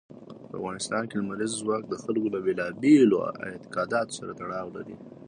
په 0.49 0.55
افغانستان 0.59 1.03
کې 1.07 1.15
لمریز 1.19 1.51
ځواک 1.61 1.83
د 1.87 1.93
خلکو 2.03 2.27
له 2.33 2.39
بېلابېلو 2.45 3.17
اعتقاداتو 3.49 4.17
سره 4.19 4.31
تړاو 4.41 4.67
لري. 4.75 4.95